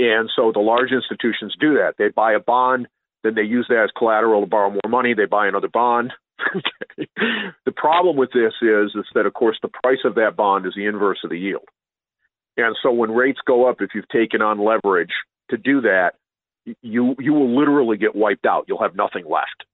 [0.00, 1.94] And so the large institutions do that.
[1.96, 2.88] They buy a bond,
[3.22, 5.14] then they use that as collateral to borrow more money.
[5.14, 6.12] They buy another bond.
[6.96, 10.72] the problem with this is, is that of course the price of that bond is
[10.74, 11.68] the inverse of the yield.
[12.56, 15.12] And so when rates go up, if you've taken on leverage
[15.50, 16.14] to do that,
[16.82, 18.64] you you will literally get wiped out.
[18.66, 19.64] You'll have nothing left.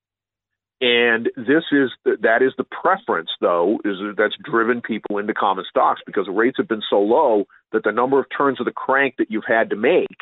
[0.80, 6.02] And this is that is the preference, though, is that's driven people into common stocks
[6.04, 9.14] because the rates have been so low that the number of turns of the crank
[9.18, 10.18] that you've had to make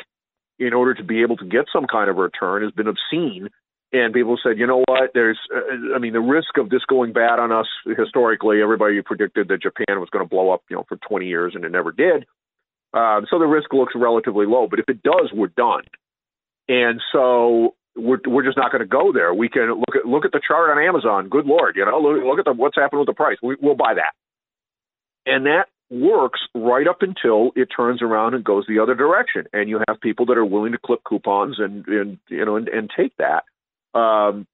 [0.60, 3.48] in order to be able to get some kind of return has been obscene.
[3.92, 5.10] And people said, you know what?
[5.14, 8.60] There's, uh, I mean, the risk of this going bad on us historically.
[8.62, 11.64] Everybody predicted that Japan was going to blow up, you know, for 20 years, and
[11.64, 12.26] it never did.
[12.92, 14.66] Uh, so the risk looks relatively low.
[14.68, 15.82] But if it does, we're done.
[16.68, 19.32] and so we're we're just not going to go there.
[19.32, 21.28] We can look at look at the chart on Amazon.
[21.28, 23.38] Good lord, you know, look, look at the, what's happened with the price.
[23.42, 24.12] We, we'll buy that,
[25.26, 29.68] and that works right up until it turns around and goes the other direction, and
[29.68, 32.90] you have people that are willing to clip coupons and and you know and, and
[32.96, 33.44] take that.
[33.98, 34.46] Um,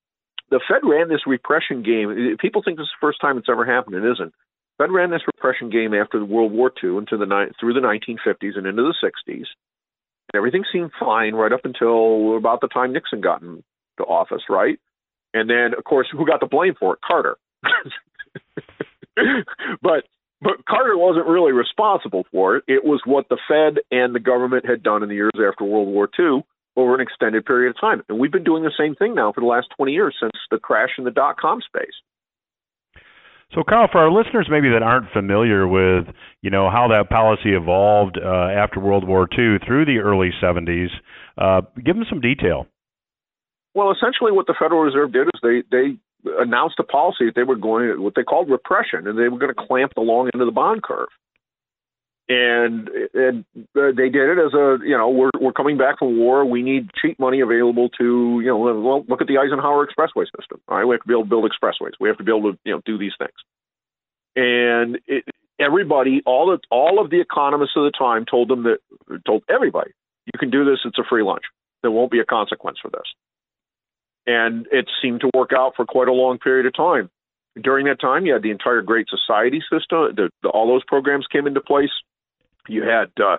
[0.51, 2.37] the Fed ran this repression game.
[2.41, 3.95] People think this is the first time it's ever happened.
[3.97, 4.35] It isn't.
[4.79, 7.27] Fed ran this repression game after the World War II into the
[7.59, 9.47] through the 1950s and into the 60s.
[10.35, 13.63] Everything seemed fine right up until about the time Nixon got into
[14.07, 14.79] office, right?
[15.35, 17.01] And then, of course, who got the blame for it?
[17.07, 17.37] Carter.
[19.83, 20.05] but
[20.43, 22.65] but Carter wasn't really responsible for it.
[22.67, 25.89] It was what the Fed and the government had done in the years after World
[25.89, 26.43] War II
[26.77, 28.03] over an extended period of time.
[28.09, 30.59] And we've been doing the same thing now for the last 20 years since the
[30.59, 31.93] crash in the dot com space.
[33.55, 36.07] So, Karl, for our listeners maybe that aren't familiar with,
[36.41, 40.89] you know, how that policy evolved uh, after World War II through the early 70s,
[41.37, 42.67] uh, give them some detail.
[43.75, 45.97] Well, essentially, what the Federal Reserve did is they they
[46.39, 49.55] announced a policy that they were going what they called repression, and they were going
[49.55, 51.09] to clamp the long end of the bond curve
[52.31, 53.45] and and
[53.77, 56.45] uh, they did it as a you know we're we're coming back from war.
[56.45, 60.61] We need cheap money available to you know well look at the Eisenhower Expressway system.
[60.69, 61.93] All right, we have to be able to build expressways.
[61.99, 63.35] We have to be able to you know do these things.
[64.37, 65.25] And it,
[65.59, 68.79] everybody, all the all of the economists of the time told them that
[69.27, 69.91] told everybody,
[70.27, 70.79] you can do this.
[70.85, 71.43] It's a free lunch.
[71.83, 73.11] There won't be a consequence for this.
[74.29, 77.11] And it seemed to work out for quite a long period of time.
[77.61, 80.15] During that time, you had the entire Great Society system.
[80.15, 81.91] The, the, all those programs came into place
[82.69, 83.37] you had uh,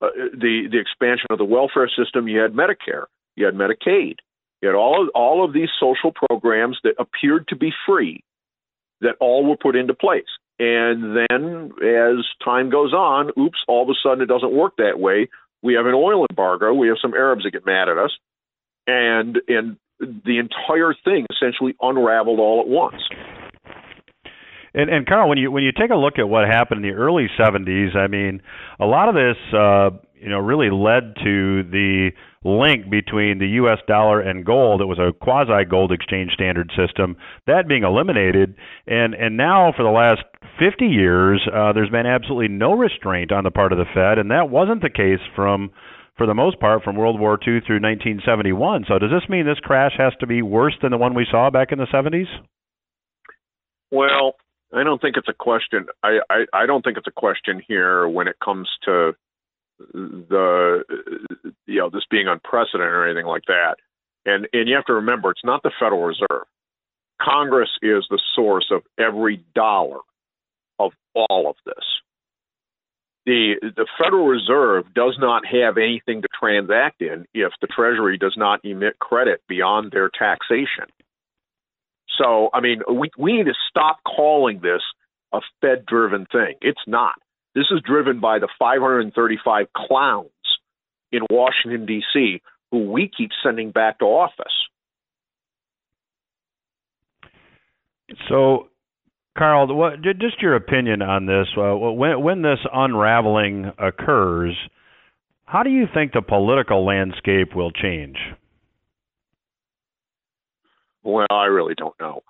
[0.00, 2.28] uh, the the expansion of the welfare system.
[2.28, 3.04] You had Medicare.
[3.36, 4.16] You had Medicaid.
[4.62, 8.24] You had all of, all of these social programs that appeared to be free,
[9.00, 10.24] that all were put into place.
[10.58, 13.58] And then, as time goes on, oops!
[13.68, 15.28] All of a sudden, it doesn't work that way.
[15.62, 16.72] We have an oil embargo.
[16.72, 18.12] We have some Arabs that get mad at us,
[18.86, 23.02] and and the entire thing essentially unraveled all at once.
[24.76, 26.96] And, and Karl, when you when you take a look at what happened in the
[26.96, 28.42] early '70s, I mean,
[28.78, 29.88] a lot of this, uh,
[30.20, 32.10] you know, really led to the
[32.44, 33.78] link between the U.S.
[33.88, 34.82] dollar and gold.
[34.82, 38.54] It was a quasi gold exchange standard system that being eliminated,
[38.86, 40.20] and and now for the last
[40.58, 44.30] 50 years, uh, there's been absolutely no restraint on the part of the Fed, and
[44.30, 45.70] that wasn't the case from
[46.18, 48.84] for the most part from World War II through 1971.
[48.88, 51.48] So does this mean this crash has to be worse than the one we saw
[51.48, 52.28] back in the 70s?
[53.90, 54.34] Well,
[54.72, 55.86] I don't think it's a question.
[56.02, 59.14] I, I, I don't think it's a question here when it comes to
[59.78, 60.84] the
[61.66, 63.76] you know this being unprecedented or anything like that.
[64.24, 66.46] And and you have to remember, it's not the Federal Reserve.
[67.20, 69.98] Congress is the source of every dollar
[70.78, 71.84] of all of this.
[73.24, 78.34] The the Federal Reserve does not have anything to transact in if the Treasury does
[78.36, 80.86] not emit credit beyond their taxation.
[82.18, 84.82] So, I mean, we, we need to stop calling this
[85.32, 86.54] a Fed driven thing.
[86.60, 87.14] It's not.
[87.54, 90.30] This is driven by the 535 clowns
[91.12, 94.52] in Washington, D.C., who we keep sending back to office.
[98.28, 98.68] So,
[99.36, 101.46] Karl, what, just your opinion on this.
[101.56, 104.54] Uh, when, when this unraveling occurs,
[105.44, 108.16] how do you think the political landscape will change?
[111.06, 112.22] Well, I really don't know.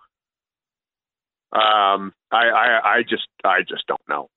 [1.52, 4.28] Um, I, I, I just, I just don't know.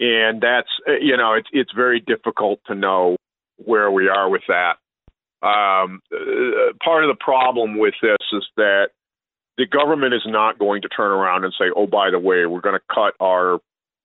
[0.00, 3.16] And that's, you know, it's, it's very difficult to know
[3.56, 4.76] where we are with that.
[5.46, 8.88] Um, uh, part of the problem with this is that
[9.58, 12.60] the government is not going to turn around and say, "Oh, by the way, we're
[12.60, 13.58] going to cut our,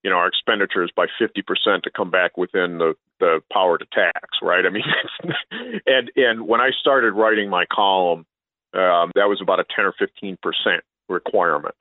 [0.04, 3.86] you know, our expenditures by fifty percent to come back within the the power to
[3.94, 4.66] tax." Right?
[4.66, 4.84] I mean,
[5.86, 8.26] and and when I started writing my column,
[8.74, 11.76] um, that was about a 10 or 15 percent requirement,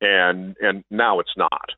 [0.00, 1.70] and and now it's not.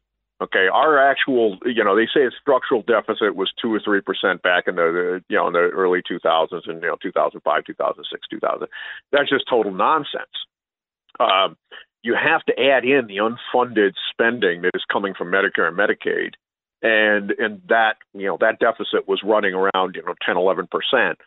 [0.43, 4.41] Okay, our actual, you know, they say a structural deficit was two or three percent
[4.41, 8.69] back in the, you know, in the early 2000s and you know 2005, 2006, 2000.
[9.13, 10.33] That's just total nonsense.
[11.19, 11.57] Um,
[12.03, 16.33] you have to add in the unfunded spending that is coming from Medicare and Medicaid,
[16.81, 21.19] and and that you know that deficit was running around you know 10, 11 percent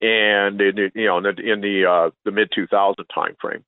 [0.00, 3.62] and in you know in the, in the uh, the mid 2000 timeframe.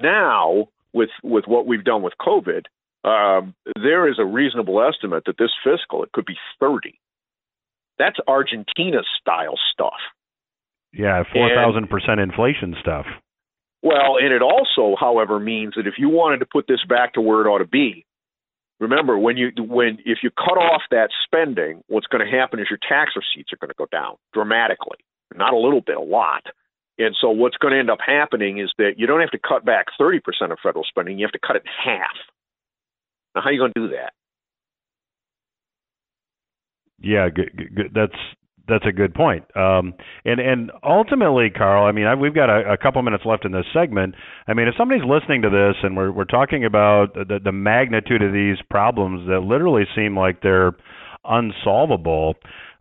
[0.00, 2.64] Now, with with what we've done with COVID,
[3.04, 6.98] um, there is a reasonable estimate that this fiscal it could be 30.
[7.98, 10.00] That's Argentina style stuff.
[10.92, 13.06] Yeah, four thousand percent inflation stuff.
[13.82, 17.20] Well, and it also, however, means that if you wanted to put this back to
[17.20, 18.06] where it ought to be,
[18.78, 22.66] remember when you when if you cut off that spending, what's going to happen is
[22.70, 24.98] your tax receipts are going to go down dramatically
[25.36, 26.42] not a little bit, a lot.
[26.98, 29.64] And so what's going to end up happening is that you don't have to cut
[29.64, 30.20] back 30%
[30.50, 32.16] of federal spending, you have to cut it in half.
[33.34, 34.12] Now, how are you going to do that?
[37.00, 38.14] Yeah, good, good, that's
[38.68, 39.44] that's a good point.
[39.56, 43.44] Um, and and ultimately, Karl, I mean, I, we've got a, a couple minutes left
[43.44, 44.14] in this segment.
[44.46, 48.22] I mean, if somebody's listening to this and we're we're talking about the, the magnitude
[48.22, 50.72] of these problems that literally seem like they're
[51.24, 52.34] unsolvable,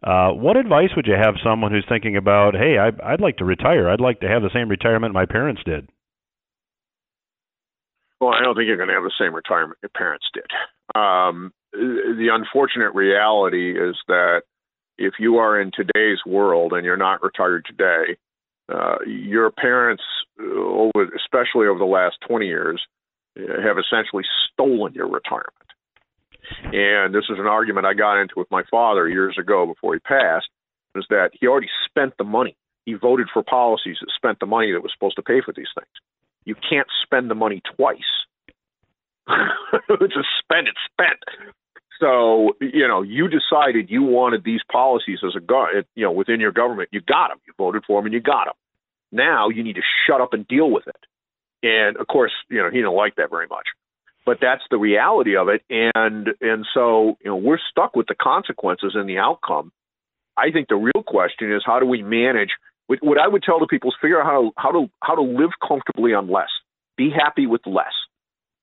[0.04, 3.45] uh, what advice would you have someone who's thinking about, hey, I, I'd like to
[3.45, 3.89] retire.
[3.89, 5.89] I'd like to have the same retirement my parents did.
[8.20, 10.45] Well, I don't think you're going to have the same retirement your parents did.
[10.99, 14.41] Um, the unfortunate reality is that
[14.97, 18.18] if you are in today's world and you're not retired today,
[18.72, 20.04] uh, your parents,
[20.39, 22.82] uh, over, especially over the last 20 years,
[23.36, 25.61] have essentially stolen your retirement.
[26.64, 29.99] And this is an argument I got into with my father years ago before he
[29.99, 30.47] passed,
[30.95, 32.56] is that he already spent the money.
[32.86, 35.70] He voted for policies that spent the money that was supposed to pay for these
[35.76, 35.91] things.
[36.45, 37.99] You can't spend the money twice.
[39.28, 41.20] it's a spend, it's spent.
[41.99, 46.39] So, you know, you decided you wanted these policies as a, go- you know, within
[46.39, 46.89] your government.
[46.91, 47.39] You got them.
[47.45, 48.56] You voted for them and you got them.
[49.12, 50.95] Now you need to shut up and deal with it.
[51.64, 53.68] And of course, you know, he didn't like that very much
[54.26, 55.62] but that's the reality of it.
[55.70, 59.72] And and so you know we're stuck with the consequences and the outcome.
[60.38, 62.50] I think the real question is how do we manage
[62.88, 65.22] what i would tell the people is figure out how to how to how to
[65.22, 66.50] live comfortably on less
[66.98, 67.94] be happy with less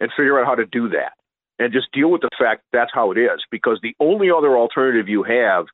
[0.01, 1.13] and figure out how to do that.
[1.59, 5.09] And just deal with the fact that's how it is because the only other alternative
[5.09, 5.67] you have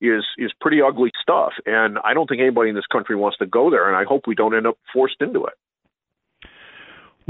[0.00, 1.52] is is pretty ugly stuff.
[1.66, 4.26] And i don't think anybody in this country wants to go there and i hope
[4.26, 5.54] we don't end up forced into it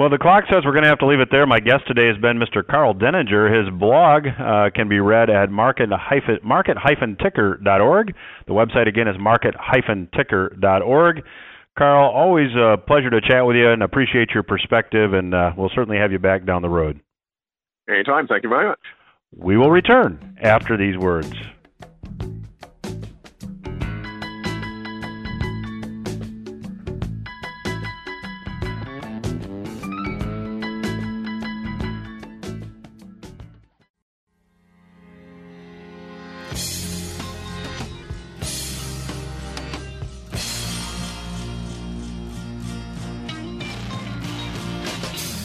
[0.01, 1.45] well, the clock says we're going to have to leave it there.
[1.45, 2.67] My guest today has been Mr.
[2.67, 3.53] Karl Denninger.
[3.53, 8.15] His blog uh, can be read at market-ticker.org.
[8.47, 11.23] The website again is market-ticker.org.
[11.77, 15.69] Karl, always a pleasure to chat with you and appreciate your perspective, and uh, we'll
[15.75, 16.99] certainly have you back down the road.
[17.87, 18.27] Anytime.
[18.27, 18.81] Thank you very much.
[19.37, 21.35] We will return after these words.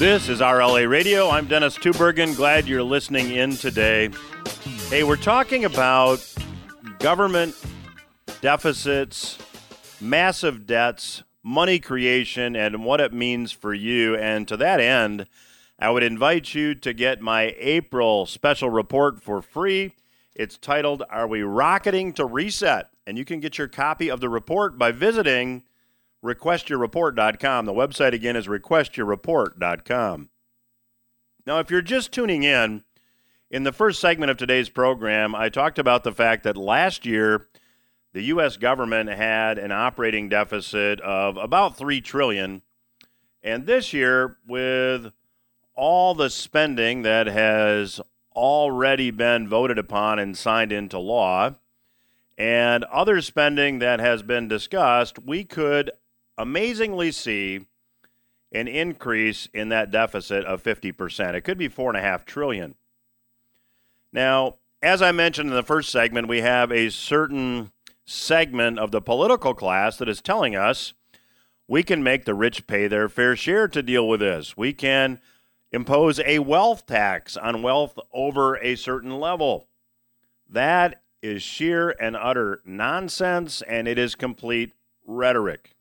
[0.05, 1.31] This is RLA Radio.
[1.31, 2.35] I'm Dennis Tubbergen.
[2.35, 4.11] Glad you're listening in today.
[4.87, 6.23] Hey, we're talking about
[6.99, 7.55] government
[8.39, 9.39] deficits,
[9.99, 14.15] massive debts, money creation, and what it means for you.
[14.15, 15.25] And to that end,
[15.79, 19.95] I would invite you to get my April special report for free.
[20.35, 22.89] It's titled, Are We Rocketing to Reset?
[23.07, 25.63] And you can get your copy of the report by visiting
[26.26, 27.65] requestyourreport.com.
[27.65, 30.30] The website again is requestyourreport.com.
[31.45, 32.84] Now, if you're just tuning in,
[33.51, 37.47] in the first segment of today's program, I talked about the fact that last year
[38.13, 38.57] the U.S.
[38.57, 42.63] government had an operating deficit of about three trillion,
[43.43, 45.11] and this year, with
[45.76, 48.01] all the spending that has
[48.36, 51.55] already been voted upon and signed into law,
[52.38, 55.91] and other spending that has been discussed, we could
[56.38, 57.65] amazingly see
[58.51, 61.33] an increase in that deficit of 50%.
[61.33, 62.75] It could be four and a half trillion.
[64.13, 67.71] Now, as I mentioned in the first segment, we have a certain
[68.05, 70.93] segment of the political class that is telling us
[71.67, 74.55] we can make the rich pay their fair share to deal with this.
[74.55, 75.19] We can
[75.71, 79.67] impose a wealth tax on wealth over a certain level.
[80.47, 84.73] That is sheer and utter nonsense, and it is complete
[85.05, 85.74] rhetoric.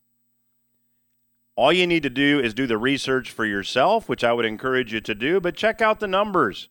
[1.56, 4.92] All you need to do is do the research for yourself, which I would encourage
[4.92, 6.68] you to do, but check out the numbers.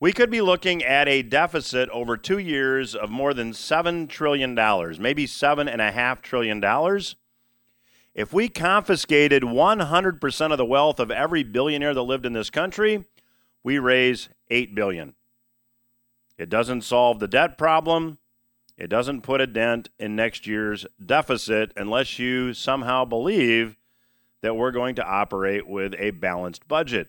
[0.00, 4.54] We could be looking at a deficit over two years of more than $7 trillion,
[4.54, 7.00] maybe $7.5 trillion.
[8.14, 13.04] If we confiscated 100% of the wealth of every billionaire that lived in this country,
[13.62, 15.14] we raise 8 billion.
[16.36, 18.18] It doesn't solve the debt problem.
[18.76, 23.76] It doesn't put a dent in next year's deficit unless you somehow believe
[24.42, 27.08] that we're going to operate with a balanced budget.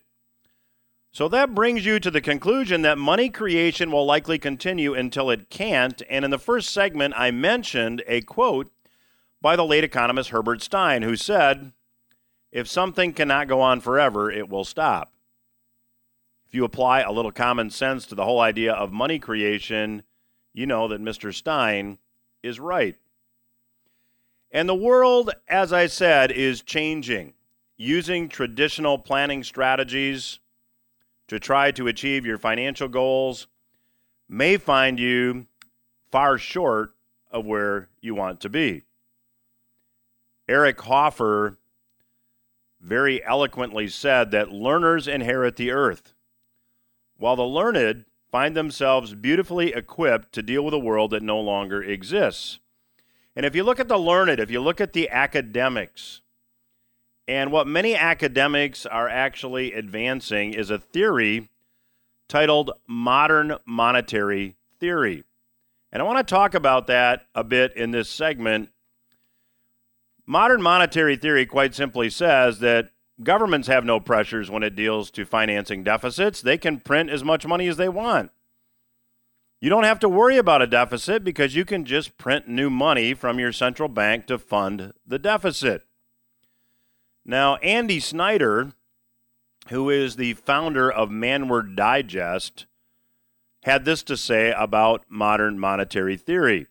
[1.13, 5.49] So that brings you to the conclusion that money creation will likely continue until it
[5.49, 6.01] can't.
[6.09, 8.71] And in the first segment, I mentioned a quote
[9.41, 11.73] by the late economist Herbert Stein, who said,
[12.51, 15.11] If something cannot go on forever, it will stop.
[16.45, 20.03] If you apply a little common sense to the whole idea of money creation,
[20.53, 21.33] you know that Mr.
[21.33, 21.97] Stein
[22.43, 22.95] is right.
[24.51, 27.33] And the world, as I said, is changing.
[27.77, 30.39] Using traditional planning strategies
[31.27, 33.47] to try to achieve your financial goals
[34.27, 35.47] may find you
[36.11, 36.93] far short
[37.31, 38.83] of where you want to be.
[40.47, 41.57] Eric Hoffer
[42.81, 46.13] very eloquently said that learners inherit the earth,
[47.17, 51.81] while the learned find themselves beautifully equipped to deal with a world that no longer
[51.81, 52.59] exists.
[53.35, 56.21] And if you look at the learned, if you look at the academics,
[57.27, 61.49] and what many academics are actually advancing is a theory
[62.27, 65.23] titled modern monetary theory.
[65.91, 68.69] And I want to talk about that a bit in this segment.
[70.25, 72.91] Modern monetary theory quite simply says that
[73.23, 76.41] governments have no pressures when it deals to financing deficits.
[76.41, 78.31] They can print as much money as they want.
[79.61, 83.13] You don't have to worry about a deficit because you can just print new money
[83.13, 85.85] from your central bank to fund the deficit.
[87.23, 88.73] Now, Andy Snyder,
[89.67, 92.65] who is the founder of Manward Digest,
[93.61, 96.65] had this to say about modern monetary theory.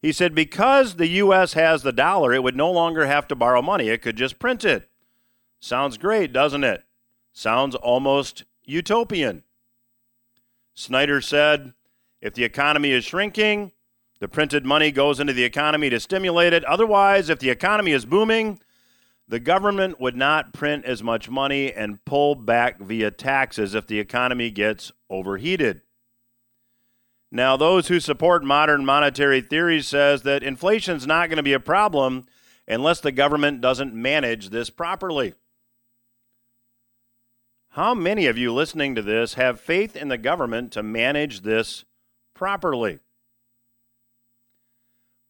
[0.00, 1.52] He said, because the U.S.
[1.52, 3.88] has the dollar, it would no longer have to borrow money.
[3.88, 4.88] It could just print it.
[5.60, 6.84] Sounds great, doesn't it?
[7.34, 9.42] Sounds almost utopian.
[10.74, 11.74] Snyder said,
[12.20, 13.72] if the economy is shrinking,
[14.20, 16.64] the printed money goes into the economy to stimulate it.
[16.64, 18.58] Otherwise, if the economy is booming,
[19.28, 23.98] the government would not print as much money and pull back via taxes if the
[23.98, 25.82] economy gets overheated.
[27.30, 31.52] Now, those who support modern monetary theory says that inflation is not going to be
[31.52, 32.26] a problem
[32.68, 35.34] unless the government doesn't manage this properly.
[37.70, 41.84] How many of you listening to this have faith in the government to manage this
[42.36, 43.00] properly?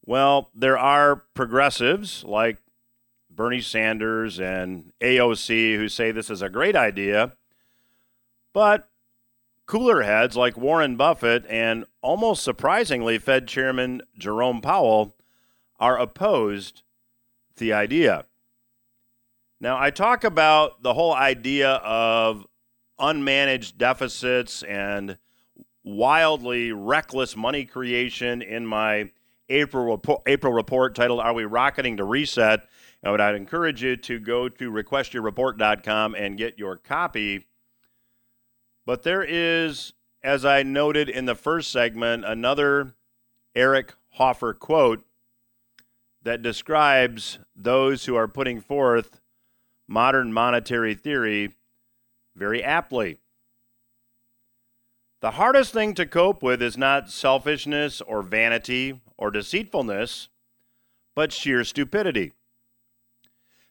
[0.05, 2.59] Well, there are progressives like
[3.31, 7.33] Bernie Sanders and AOC who say this is a great idea,
[8.53, 8.89] but
[9.67, 15.15] cooler heads like Warren Buffett and almost surprisingly Fed Chairman Jerome Powell
[15.79, 16.83] are opposed
[17.57, 18.27] to the idea.
[19.61, 22.47] Now, I talk about the whole idea of
[23.01, 25.19] unmanaged deficits and
[25.87, 29.11] wildly reckless money creation in my
[29.49, 32.69] April report, April report titled Are We Rocketing to Reset?
[33.05, 37.47] I would I'd encourage you to go to requestyourreport.com and get your copy.
[38.85, 39.93] But there is,
[40.25, 42.95] as I noted in the first segment, another
[43.55, 45.05] Eric Hoffer quote
[46.23, 49.21] that describes those who are putting forth
[49.87, 51.55] modern monetary theory
[52.35, 53.19] very aptly.
[55.27, 60.29] The hardest thing to cope with is not selfishness or vanity or deceitfulness,
[61.17, 62.31] but sheer stupidity.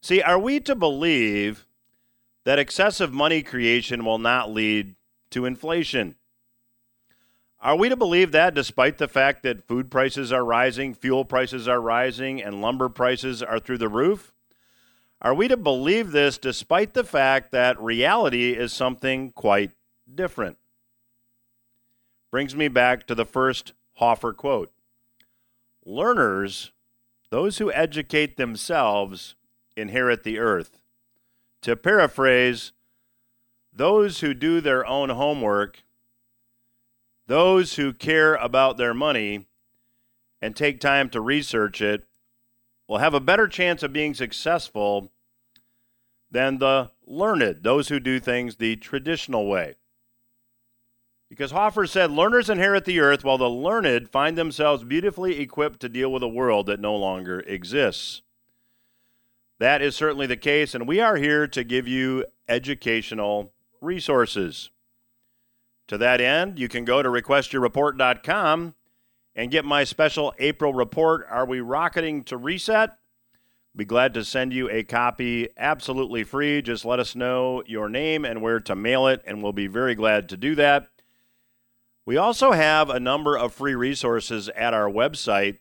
[0.01, 1.65] See, are we to believe
[2.43, 4.95] that excessive money creation will not lead
[5.29, 6.15] to inflation?
[7.61, 11.69] Are we to believe that despite the fact that food prices are rising, fuel prices
[11.69, 14.33] are rising, and lumber prices are through the roof?
[15.21, 19.71] Are we to believe this despite the fact that reality is something quite
[20.13, 20.57] different?
[22.35, 24.69] Brings me back to the first Hoffer quote
[25.85, 26.73] Learners,
[27.29, 29.35] those who educate themselves,
[29.77, 30.81] inherit the earth.
[31.61, 32.73] To paraphrase,
[33.71, 35.83] those who do their own homework,
[37.25, 39.47] those who care about their money
[40.41, 42.03] and take time to research it,
[42.85, 45.09] will have a better chance of being successful
[46.29, 49.75] than the learned, those who do things the traditional way.
[51.29, 55.89] Because Hoffer said, Learners inherit the earth, while the learned find themselves beautifully equipped to
[55.89, 58.21] deal with a world that no longer exists.
[59.57, 64.69] That is certainly the case, and we are here to give you educational resources.
[65.87, 68.75] To that end, you can go to requestyourreport.com
[69.35, 72.91] and get my special April report, Are We Rocketing to Reset?
[73.75, 76.61] Be glad to send you a copy absolutely free.
[76.61, 79.95] Just let us know your name and where to mail it, and we'll be very
[79.95, 80.87] glad to do that.
[82.05, 85.57] We also have a number of free resources at our website,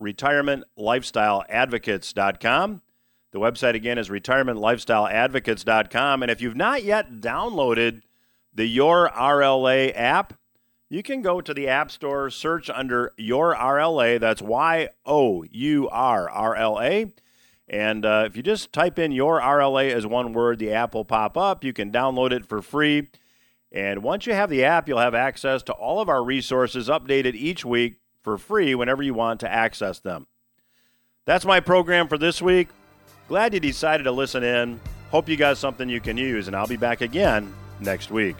[0.00, 2.82] retirementlifestyleadvocates.com.
[3.30, 6.22] The website again is retirementlifestyleadvocates.com.
[6.22, 8.02] And if you've not yet downloaded
[8.54, 10.34] the Your RLA app,
[10.88, 14.20] you can go to the App Store, search under Your RLA.
[14.20, 17.12] That's Y O U R R L A.
[17.68, 21.04] And uh, if you just type in Your RLA as one word, the app will
[21.04, 21.62] pop up.
[21.64, 23.08] You can download it for free.
[23.70, 27.34] And once you have the app, you'll have access to all of our resources updated
[27.34, 30.26] each week for free whenever you want to access them.
[31.26, 32.68] That's my program for this week.
[33.28, 34.80] Glad you decided to listen in.
[35.10, 38.36] Hope you got something you can use, and I'll be back again next week.